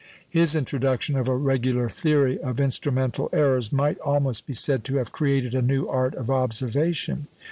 His 0.27 0.55
introduction 0.55 1.15
of 1.15 1.27
a 1.27 1.35
regular 1.35 1.87
theory 1.87 2.39
of 2.39 2.59
instrumental 2.59 3.29
errors 3.31 3.71
might 3.71 3.99
almost 3.99 4.47
be 4.47 4.53
said 4.53 4.83
to 4.85 4.95
have 4.95 5.11
created 5.11 5.53
a 5.53 5.61
new 5.61 5.87
art 5.87 6.15
of 6.15 6.31
observation. 6.31 7.27